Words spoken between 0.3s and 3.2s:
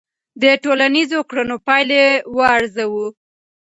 د ټولنیزو کړنو پایلې وارزوه.